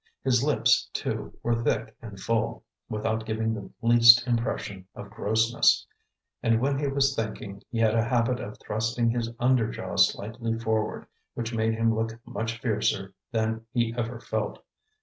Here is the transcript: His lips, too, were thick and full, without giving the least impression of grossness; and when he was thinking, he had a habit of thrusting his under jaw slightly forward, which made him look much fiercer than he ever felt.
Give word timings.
His 0.23 0.43
lips, 0.43 0.89
too, 0.93 1.37
were 1.43 1.61
thick 1.63 1.95
and 2.01 2.19
full, 2.19 2.63
without 2.89 3.23
giving 3.23 3.53
the 3.53 3.69
least 3.83 4.25
impression 4.25 4.87
of 4.95 5.11
grossness; 5.11 5.85
and 6.41 6.59
when 6.59 6.79
he 6.79 6.87
was 6.87 7.15
thinking, 7.15 7.61
he 7.69 7.77
had 7.77 7.93
a 7.93 8.03
habit 8.05 8.39
of 8.39 8.57
thrusting 8.57 9.11
his 9.11 9.29
under 9.39 9.69
jaw 9.69 9.97
slightly 9.97 10.57
forward, 10.57 11.05
which 11.35 11.53
made 11.53 11.75
him 11.75 11.93
look 11.93 12.13
much 12.25 12.59
fiercer 12.61 13.13
than 13.31 13.63
he 13.73 13.93
ever 13.95 14.19
felt. 14.19 14.63